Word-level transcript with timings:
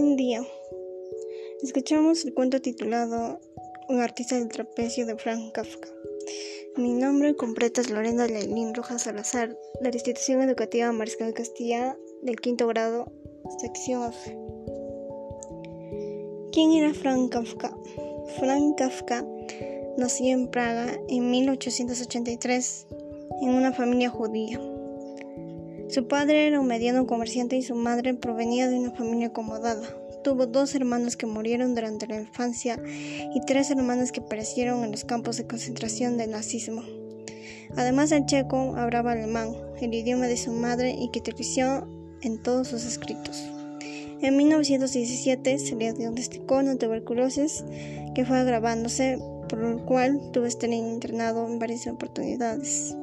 Buen 0.00 0.16
día. 0.16 0.42
Escuchamos 1.62 2.24
el 2.24 2.32
cuento 2.32 2.62
titulado 2.62 3.38
Un 3.86 4.00
artista 4.00 4.38
del 4.38 4.48
trapecio 4.48 5.04
de 5.04 5.14
Frank 5.16 5.52
Kafka. 5.52 5.88
Mi 6.78 6.94
nombre 6.94 7.36
completo 7.36 7.82
es 7.82 7.90
Lorena 7.90 8.26
Leilín 8.26 8.74
Rojas 8.74 9.02
Salazar, 9.02 9.50
de 9.50 9.90
la 9.90 9.94
institución 9.94 10.40
educativa 10.40 10.90
Mariscal 10.90 11.34
Castilla 11.34 11.98
del 12.22 12.40
quinto 12.40 12.66
grado, 12.66 13.12
sección 13.58 14.08
F. 14.08 14.38
¿Quién 16.50 16.72
era 16.72 16.94
Frank 16.94 17.30
Kafka? 17.30 17.76
Frank 18.38 18.78
Kafka 18.78 19.26
nació 19.98 20.32
en 20.32 20.50
Praga 20.50 20.98
en 21.10 21.30
1883 21.30 22.86
en 23.42 23.50
una 23.50 23.74
familia 23.74 24.08
judía. 24.08 24.58
Su 25.90 26.06
padre 26.06 26.46
era 26.46 26.60
un 26.60 26.68
mediano 26.68 27.04
comerciante 27.04 27.56
y 27.56 27.62
su 27.62 27.74
madre 27.74 28.14
provenía 28.14 28.68
de 28.68 28.78
una 28.78 28.92
familia 28.92 29.26
acomodada. 29.26 29.82
Tuvo 30.22 30.46
dos 30.46 30.74
hermanos 30.74 31.16
que 31.16 31.26
murieron 31.26 31.74
durante 31.74 32.06
la 32.06 32.20
infancia 32.20 32.78
y 32.86 33.40
tres 33.46 33.70
hermanas 33.70 34.12
que 34.12 34.20
perecieron 34.20 34.84
en 34.84 34.90
los 34.90 35.04
campos 35.04 35.36
de 35.36 35.46
concentración 35.46 36.18
del 36.18 36.32
nazismo. 36.32 36.82
Además 37.76 38.10
del 38.10 38.26
checo, 38.26 38.74
hablaba 38.76 39.12
alemán, 39.12 39.54
el 39.80 39.94
idioma 39.94 40.26
de 40.26 40.36
su 40.36 40.52
madre 40.52 40.94
y 40.98 41.10
que 41.10 41.20
utilizó 41.20 41.86
en 42.22 42.42
todos 42.42 42.68
sus 42.68 42.84
escritos. 42.84 43.42
En 44.20 44.36
1917 44.36 45.58
se 45.58 45.76
le 45.76 45.92
diagnosticó 45.94 46.58
una 46.58 46.76
tuberculosis 46.76 47.64
que 48.14 48.26
fue 48.26 48.38
agravándose, 48.38 49.18
por 49.48 49.60
lo 49.60 49.86
cual 49.86 50.20
tuvo 50.32 50.42
que 50.42 50.50
estar 50.50 50.70
internado 50.70 51.46
en 51.46 51.58
varias 51.58 51.86
oportunidades. 51.86 52.94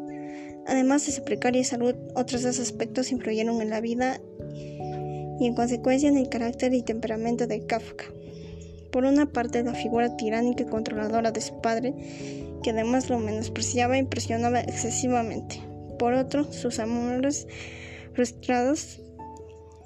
Además 0.67 1.05
de 1.05 1.13
su 1.13 1.23
precaria 1.23 1.63
salud, 1.63 1.95
otros 2.13 2.43
dos 2.43 2.59
aspectos 2.59 3.11
influyeron 3.11 3.61
en 3.61 3.69
la 3.69 3.81
vida 3.81 4.19
y 5.39 5.47
en 5.47 5.55
consecuencia 5.55 6.09
en 6.09 6.17
el 6.17 6.29
carácter 6.29 6.73
y 6.73 6.81
temperamento 6.81 7.47
de 7.47 7.65
Kafka. 7.65 8.05
Por 8.91 9.05
una 9.05 9.27
parte, 9.27 9.63
la 9.63 9.73
figura 9.73 10.15
tiránica 10.17 10.63
y 10.63 10.67
controladora 10.67 11.31
de 11.31 11.41
su 11.41 11.59
padre, 11.61 11.93
que 12.63 12.71
además 12.71 13.09
lo 13.09 13.19
menospreciaba 13.19 13.95
e 13.95 13.99
impresionaba 13.99 14.61
excesivamente. 14.61 15.61
Por 15.99 16.13
otro, 16.13 16.51
sus 16.51 16.79
amores 16.79 17.47
frustrados. 18.13 18.99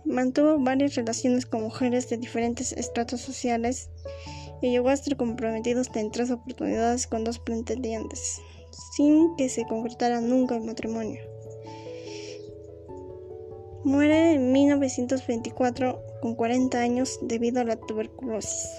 Mantuvo 0.06 0.60
varias 0.60 0.96
relaciones 0.96 1.46
con 1.46 1.62
mujeres 1.62 2.10
de 2.10 2.18
diferentes 2.18 2.72
estratos 2.74 3.22
sociales 3.22 3.90
y 4.62 4.72
llegó 4.72 4.90
a 4.90 4.94
estar 4.94 5.16
comprometido 5.16 5.82
en 5.96 6.12
tres 6.12 6.32
oportunidades 6.32 7.08
con 7.08 7.24
dos 7.24 7.40
pretendientes 7.40 8.42
sin 8.92 9.36
que 9.36 9.50
se 9.50 9.66
concretara 9.66 10.22
nunca 10.22 10.56
el 10.56 10.64
matrimonio. 10.64 11.31
Muere 13.84 14.34
en 14.34 14.52
1924 14.52 16.00
con 16.22 16.36
40 16.36 16.80
años 16.80 17.20
debido 17.22 17.62
a 17.62 17.64
la 17.64 17.76
tuberculosis. 17.76 18.70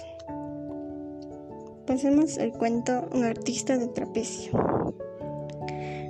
Pasemos 1.85 2.37
el 2.37 2.51
cuento 2.53 3.09
Un 3.11 3.23
artista 3.23 3.77
del 3.77 3.91
trapecio. 3.91 4.53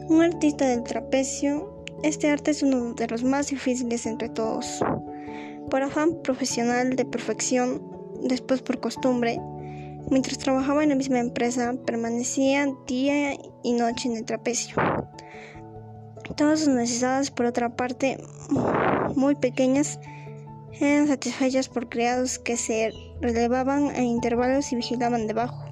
Un 0.10 0.22
artista 0.22 0.68
del 0.68 0.84
trapecio, 0.84 1.84
este 2.04 2.30
arte 2.30 2.52
es 2.52 2.62
uno 2.62 2.94
de 2.94 3.08
los 3.08 3.24
más 3.24 3.50
difíciles 3.50 4.06
entre 4.06 4.30
todos. 4.30 4.80
Por 5.70 5.82
afán 5.82 6.22
profesional 6.22 6.96
de 6.96 7.06
perfección, 7.06 7.82
después 8.22 8.62
por 8.62 8.80
costumbre, 8.80 9.40
Mientras 10.10 10.38
trabajaba 10.38 10.84
en 10.84 10.90
la 10.90 10.96
misma 10.96 11.20
empresa, 11.20 11.74
permanecía 11.86 12.68
día 12.88 13.36
y 13.64 13.72
noche 13.72 14.10
en 14.10 14.18
el 14.18 14.26
trapecio. 14.26 14.76
Todas 16.36 16.62
sus 16.62 16.70
necesidades, 16.70 17.30
por 17.30 17.46
otra 17.46 17.76
parte, 17.76 18.18
muy 19.16 19.36
pequeñas, 19.36 20.00
eran 20.80 21.08
satisfechas 21.08 21.70
por 21.70 21.90
criados 21.90 22.40
que 22.40 22.58
se 22.58 22.92
relevaban 23.22 23.90
a 23.90 24.02
intervalos 24.02 24.72
y 24.72 24.78
vigilaban 24.78 25.28
debajo. 25.28 25.64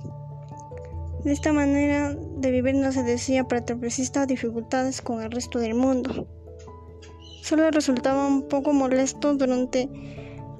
De 1.24 1.32
esta 1.32 1.52
manera 1.54 2.16
de 2.38 2.52
vivir 2.52 2.76
no 2.76 2.92
se 2.92 3.04
decía 3.04 3.44
trapecista 3.44 4.26
dificultades 4.26 5.02
con 5.02 5.22
el 5.22 5.32
resto 5.32 5.60
del 5.60 5.74
mundo. 5.74 6.28
Solo 7.42 7.70
resultaba 7.72 8.28
un 8.28 8.48
poco 8.48 8.74
molesto 8.74 9.34
durante 9.34 9.90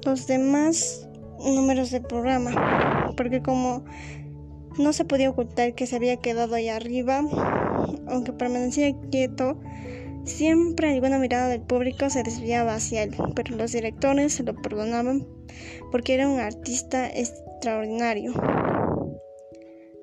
los 0.04 0.26
demás 0.26 1.08
números 1.38 1.90
del 1.90 2.02
programa, 2.02 3.12
porque 3.16 3.42
como 3.42 3.84
no 4.78 4.92
se 4.92 5.04
podía 5.04 5.30
ocultar 5.30 5.74
que 5.74 5.86
se 5.86 5.96
había 5.96 6.16
quedado 6.16 6.54
ahí 6.54 6.68
arriba, 6.68 7.22
aunque 8.06 8.32
permanecía 8.32 8.94
quieto, 9.10 9.60
siempre 10.24 10.88
alguna 10.88 11.18
mirada 11.18 11.48
del 11.48 11.62
público 11.62 12.10
se 12.10 12.22
desviaba 12.22 12.74
hacia 12.74 13.02
él, 13.02 13.14
pero 13.34 13.56
los 13.56 13.72
directores 13.72 14.34
se 14.34 14.42
lo 14.42 14.54
perdonaban 14.54 15.26
porque 15.90 16.14
era 16.14 16.28
un 16.28 16.40
artista 16.40 17.08
extraordinario. 17.08 18.32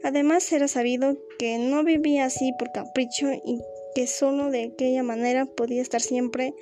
Además 0.03 0.51
era 0.51 0.67
sabido 0.67 1.17
que 1.37 1.57
no 1.57 1.83
vivía 1.83 2.25
así 2.25 2.53
por 2.57 2.71
capricho 2.71 3.31
y 3.31 3.61
que 3.95 4.07
solo 4.07 4.49
de 4.49 4.71
aquella 4.73 5.03
manera 5.03 5.45
podía 5.45 5.81
estar 5.81 6.01
siempre 6.01 6.53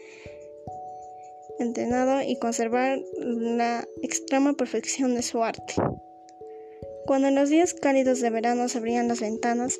entrenado 1.59 2.22
y 2.22 2.38
conservar 2.38 2.99
la 3.19 3.88
extrema 4.01 4.53
perfección 4.53 5.16
de 5.16 5.22
su 5.22 5.44
arte. 5.44 5.73
Cuando 7.05 7.29
en 7.29 7.35
los 7.35 7.49
días 7.49 7.73
cálidos 7.73 8.19
de 8.19 8.29
verano 8.29 8.67
se 8.67 8.78
abrían 8.78 9.07
las 9.07 9.22
ventanas 9.22 9.79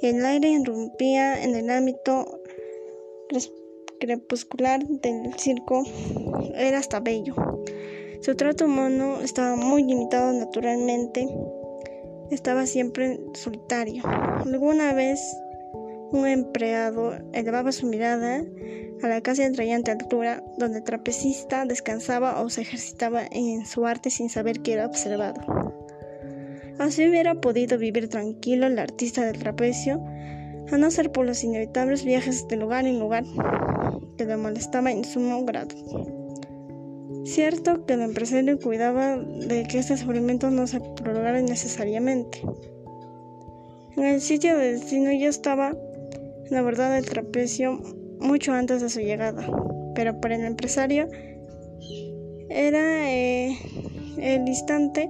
y 0.00 0.06
el 0.08 0.24
aire 0.24 0.50
irrumpía 0.50 1.42
en 1.42 1.54
el 1.54 1.70
ámbito 1.70 2.42
crepuscular 3.98 4.86
del 4.86 5.34
circo, 5.38 5.84
era 6.54 6.78
hasta 6.78 7.00
bello. 7.00 7.34
Su 8.20 8.34
trato 8.34 8.66
humano 8.66 9.20
estaba 9.20 9.56
muy 9.56 9.84
limitado 9.84 10.32
naturalmente, 10.32 11.28
estaba 12.30 12.66
siempre 12.66 13.20
solitario. 13.34 14.02
Alguna 14.06 14.92
vez 14.94 15.20
un 16.12 16.26
empleado 16.26 17.14
elevaba 17.32 17.72
su 17.72 17.86
mirada 17.86 18.44
a 19.02 19.08
la 19.08 19.20
casi 19.20 19.42
atrayente 19.42 19.90
altura 19.90 20.42
donde 20.56 20.78
el 20.78 20.84
trapecista 20.84 21.66
descansaba 21.66 22.40
o 22.40 22.48
se 22.48 22.62
ejercitaba 22.62 23.22
en 23.30 23.66
su 23.66 23.86
arte 23.86 24.10
sin 24.10 24.30
saber 24.30 24.60
que 24.60 24.72
era 24.72 24.86
observado. 24.86 25.65
Así 26.78 27.08
hubiera 27.08 27.40
podido 27.40 27.78
vivir 27.78 28.08
tranquilo 28.08 28.66
el 28.66 28.78
artista 28.78 29.24
del 29.24 29.38
trapecio, 29.38 30.02
a 30.70 30.78
no 30.78 30.90
ser 30.90 31.10
por 31.12 31.24
los 31.24 31.42
inevitables 31.42 32.04
viajes 32.04 32.46
de 32.48 32.56
lugar 32.56 32.86
en 32.86 32.98
lugar 32.98 33.24
que 34.18 34.24
le 34.24 34.36
molestaba 34.36 34.90
en 34.90 35.04
sumo 35.04 35.44
grado. 35.44 35.74
Cierto 37.24 37.86
que 37.86 37.94
el 37.94 38.02
empresario 38.02 38.58
cuidaba 38.58 39.16
de 39.16 39.66
que 39.68 39.78
este 39.78 39.96
sufrimiento 39.96 40.50
no 40.50 40.66
se 40.66 40.80
prolongara 40.80 41.40
necesariamente. 41.40 42.40
En 43.96 44.04
el 44.04 44.20
sitio 44.20 44.56
de 44.58 44.72
destino 44.72 45.10
ya 45.12 45.28
estaba 45.28 45.74
la 46.50 46.62
verdad 46.62 46.94
del 46.94 47.06
trapecio 47.06 47.80
mucho 48.20 48.52
antes 48.52 48.82
de 48.82 48.90
su 48.90 49.00
llegada, 49.00 49.48
pero 49.94 50.20
para 50.20 50.36
el 50.36 50.44
empresario 50.44 51.08
era 52.48 53.10
eh, 53.10 53.56
el 54.18 54.46
instante 54.46 55.08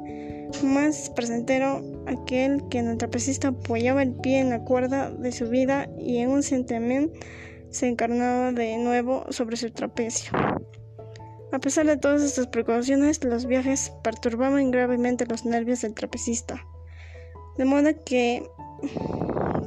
más 0.62 1.10
presentero 1.10 1.82
aquel 2.06 2.62
que 2.68 2.78
el 2.78 2.96
trapecista 2.96 3.48
apoyaba 3.48 4.02
el 4.02 4.12
pie 4.14 4.40
en 4.40 4.50
la 4.50 4.64
cuerda 4.64 5.10
de 5.10 5.32
su 5.32 5.48
vida 5.48 5.88
y 5.98 6.18
en 6.18 6.30
un 6.30 6.42
sentimiento 6.42 7.18
se 7.70 7.88
encarnaba 7.88 8.52
de 8.52 8.78
nuevo 8.78 9.26
sobre 9.30 9.56
su 9.56 9.70
trapecio. 9.70 10.32
A 11.52 11.58
pesar 11.58 11.86
de 11.86 11.96
todas 11.96 12.22
estas 12.22 12.46
precauciones, 12.48 13.22
los 13.22 13.46
viajes 13.46 13.92
perturbaban 14.02 14.70
gravemente 14.70 15.26
los 15.26 15.44
nervios 15.44 15.82
del 15.82 15.94
trapecista, 15.94 16.66
de 17.56 17.64
modo 17.64 17.90
que, 18.04 18.48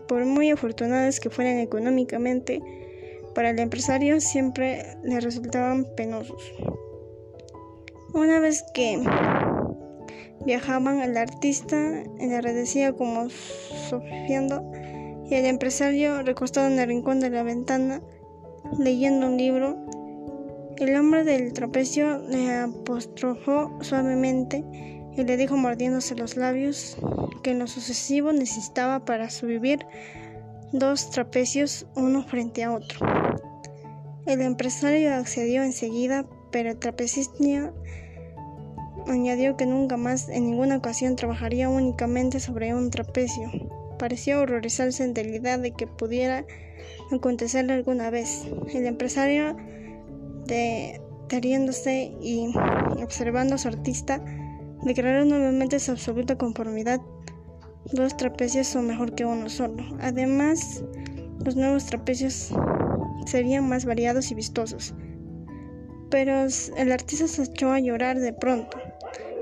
por 0.08 0.26
muy 0.26 0.52
afortunados 0.52 1.20
que 1.20 1.30
fueran 1.30 1.60
económicamente, 1.60 2.62
para 3.34 3.52
el 3.52 3.60
empresario 3.60 4.20
siempre 4.20 4.86
le 5.04 5.20
resultaban 5.20 5.86
penosos. 5.96 6.54
Una 8.14 8.40
vez 8.40 8.64
que 8.74 9.02
viajaban, 10.46 11.02
el 11.02 11.18
artista 11.18 11.78
enardecía 12.20 12.94
como 12.94 13.30
sofriendo 13.90 14.64
y 15.30 15.36
el 15.36 15.46
empresario 15.46 16.24
recostado 16.24 16.68
en 16.68 16.80
el 16.80 16.88
rincón 16.88 17.20
de 17.20 17.30
la 17.30 17.44
ventana 17.44 18.02
leyendo 18.78 19.28
un 19.28 19.38
libro. 19.38 19.78
El 20.78 20.96
hombre 20.96 21.24
del 21.24 21.54
trapecio 21.54 22.20
le 22.30 22.52
apostrofó 22.58 23.78
suavemente 23.82 24.64
y 25.16 25.24
le 25.24 25.38
dijo 25.38 25.58
mordiéndose 25.58 26.16
los 26.16 26.38
labios 26.38 26.98
que 27.44 27.52
en 27.52 27.60
lo 27.60 27.68
sucesivo 27.68 28.32
necesitaba 28.32 29.04
para 29.06 29.30
sobrevivir 29.30 29.86
dos 30.72 31.10
trapecios 31.10 31.88
uno 31.96 32.24
frente 32.24 32.64
a 32.64 32.74
otro. 32.74 33.06
El 34.26 34.42
empresario 34.42 35.14
accedió 35.14 35.64
enseguida, 35.64 36.26
pero 36.52 36.70
el 36.70 36.80
trapecista 36.80 37.74
añadió 39.08 39.58
que 39.58 39.66
nunca 39.66 39.98
más 39.98 40.30
en 40.30 40.50
ninguna 40.50 40.78
ocasión 40.78 41.16
trabajaría 41.16 41.70
únicamente 41.70 42.40
sobre 42.40 42.74
un 42.74 42.92
trapecio. 42.92 43.50
Pareció 43.98 44.42
horrorizarse 44.42 45.04
en 45.04 45.14
la 45.14 45.22
idea 45.22 45.58
de 45.58 45.72
que 45.72 45.88
pudiera 45.88 46.46
acontecerle 47.12 47.74
alguna 47.74 48.10
vez. 48.10 48.48
El 48.74 48.86
empresario 48.86 49.56
de 50.46 51.02
deteriéndose 51.30 52.12
y 52.22 52.52
observando 53.04 53.54
a 53.54 53.58
su 53.60 53.68
artista, 53.68 54.20
declaró 54.84 55.26
nuevamente 55.26 55.80
su 55.80 55.92
absoluta 55.92 56.40
conformidad. 56.40 57.00
Dos 57.94 58.18
trapecios 58.18 58.66
son 58.66 58.88
mejor 58.88 59.14
que 59.14 59.26
uno 59.26 59.48
solo. 59.48 59.84
Además, 60.02 60.84
los 61.46 61.56
nuevos 61.56 61.86
trapecios 61.86 62.52
serían 63.28 63.70
más 63.70 63.86
variados 63.86 64.32
y 64.32 64.36
vistosos. 64.36 64.96
Pero 66.10 66.48
el 66.78 66.92
artista 66.92 67.28
se 67.28 67.44
echó 67.44 67.72
a 67.72 67.80
llorar 67.80 68.20
de 68.20 68.34
pronto. 68.34 68.80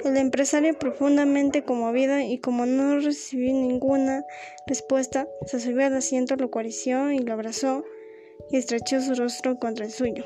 El 0.04 0.18
empresario, 0.18 0.78
profundamente 0.78 1.64
conmovido 1.64 2.20
y 2.20 2.40
como 2.40 2.66
no 2.66 3.00
recibió 3.00 3.52
ninguna 3.54 4.24
respuesta, 4.68 5.28
se 5.46 5.60
subió 5.60 5.86
al 5.86 5.96
asiento, 5.96 6.36
lo 6.36 6.46
acarició 6.46 7.12
y 7.12 7.20
lo 7.20 7.34
abrazó 7.34 7.84
y 8.52 8.58
estrechó 8.58 9.02
su 9.02 9.16
rostro 9.16 9.58
contra 9.60 9.86
el 9.86 9.92
suyo, 9.92 10.24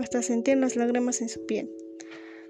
hasta 0.00 0.22
sentir 0.22 0.58
las 0.58 0.76
lágrimas 0.76 1.20
en 1.20 1.28
su 1.28 1.44
piel. 1.46 1.70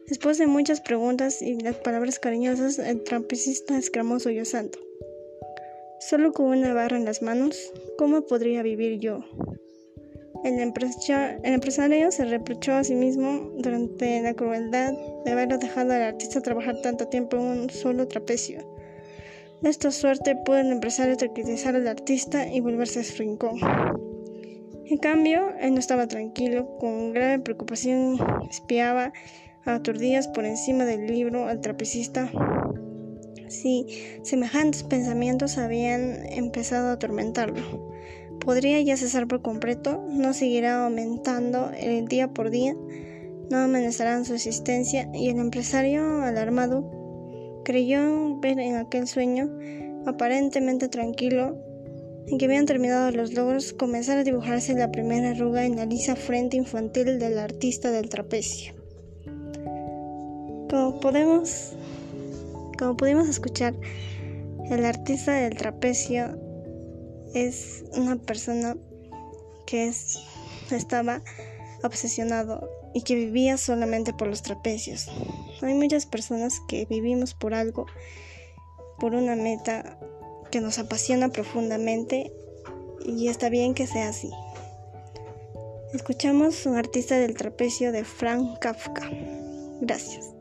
Después 0.09 0.39
de 0.39 0.47
muchas 0.47 0.81
preguntas 0.81 1.43
y 1.43 1.59
las 1.61 1.77
palabras 1.77 2.19
cariñosas, 2.19 2.79
el 2.79 3.03
trapecista 3.05 3.77
exclamó 3.77 4.19
sollozando. 4.19 4.79
Solo 6.01 6.33
con 6.33 6.47
una 6.47 6.75
barra 6.75 6.97
en 6.97 7.05
las 7.05 7.23
manos, 7.23 7.73
¿cómo 7.97 8.23
podría 8.23 8.63
vivir 8.63 8.99
yo? 8.99 9.25
El, 10.44 10.59
empresario 10.59 12.11
se 12.11 12.25
reprochó 12.25 12.73
a 12.73 12.83
sí 12.83 12.97
mismo 12.97 13.53
durante 13.59 14.21
la 14.23 14.35
crueldad 14.35 14.93
de 15.25 15.31
haber 15.31 15.56
dejado 15.59 15.93
al 15.93 16.03
artista 16.03 16.41
trabajar 16.41 16.81
tanto 16.83 17.06
tiempo 17.06 17.37
en 17.37 17.61
un 17.61 17.71
solo 17.71 18.09
trapecio. 18.09 18.59
De 19.61 19.71
esta 19.71 19.93
suerte 19.93 20.35
pudo 20.35 20.59
el 20.59 20.73
empresario 20.73 21.17
tranquilizar 21.17 21.77
al 21.77 21.87
artista 21.87 22.49
y 22.49 22.59
volverse 22.59 23.00
a 23.00 23.19
rincón. 23.19 23.61
En 24.87 24.99
cambio, 24.99 25.50
él 25.61 25.75
no 25.75 25.79
estaba 25.79 26.09
tranquilo, 26.09 26.77
con 26.79 27.12
grave 27.12 27.38
preocupación 27.38 28.19
espiaba 28.50 29.12
a 29.65 29.75
aturdidas 29.77 30.27
por 30.27 30.45
encima 30.45 30.85
del 30.85 31.06
libro 31.06 31.47
al 31.47 31.61
trapecista. 31.61 32.29
Si 33.49 33.87
semejantes 34.23 34.83
pensamientos 34.83 35.56
habían 35.56 36.27
empezado 36.27 36.88
a 36.88 36.93
atormentarlo, 36.95 37.92
podría 38.44 38.81
ya 38.81 38.97
cesar 38.97 39.27
por 39.27 39.43
completo, 39.43 40.05
no 40.09 40.35
seguirá 40.35 40.85
aumentando 40.85 41.71
el 41.79 42.09
día 42.09 42.29
por 42.29 42.50
día, 42.50 42.75
no 43.50 43.59
amenazarán 43.59 44.25
su 44.25 44.35
existencia 44.35 45.09
y 45.15 45.29
el 45.29 45.39
empresario, 45.39 46.23
alarmado, 46.23 47.62
creyó 47.65 48.39
ver 48.41 48.59
en 48.59 48.77
aquel 48.77 49.06
sueño 49.06 49.50
aparentemente 50.06 50.89
tranquilo 50.89 51.56
en 52.27 52.39
que 52.39 52.44
habían 52.44 52.67
terminado 52.67 53.11
los 53.11 53.35
logros, 53.35 53.73
comenzar 53.73 54.19
a 54.19 54.25
dibujarse 54.25 54.75
la 54.75 54.93
primera 54.93 55.31
arruga 55.31 55.65
en 55.65 55.77
la 55.77 55.87
lisa 55.87 56.17
frente 56.17 56.56
infantil 56.56 57.19
del 57.19 57.38
artista 57.38 57.91
del 57.91 58.09
trapecio. 58.09 58.75
Como 60.71 61.00
podemos, 61.00 61.75
como 62.79 62.97
pudimos 62.97 63.29
escuchar, 63.29 63.75
el 64.71 64.85
artista 64.85 65.35
del 65.35 65.56
trapecio 65.56 66.38
es 67.34 67.84
una 67.93 68.17
persona 68.17 68.76
que 69.67 69.93
estaba 70.70 71.23
obsesionado 71.82 72.69
y 72.94 73.02
que 73.02 73.14
vivía 73.14 73.56
solamente 73.56 74.12
por 74.12 74.29
los 74.29 74.43
trapecios. 74.43 75.08
Hay 75.62 75.75
muchas 75.75 76.06
personas 76.06 76.61
que 76.69 76.84
vivimos 76.87 77.34
por 77.34 77.55
algo, 77.55 77.87
por 78.99 79.14
una 79.14 79.37
meta 79.37 79.99
que 80.50 80.61
nos 80.61 80.79
apasiona 80.79 81.31
profundamente 81.31 82.32
y 83.05 83.29
está 83.29 83.49
bien 83.49 83.75
que 83.75 83.87
sea 83.87 84.08
así. 84.08 84.31
Escuchamos 85.93 86.64
un 86.67 86.76
artista 86.76 87.19
del 87.19 87.35
trapecio 87.35 87.93
de 87.93 88.05
Frank 88.05 88.58
Kafka. 88.61 89.11
Gracias. 89.81 90.32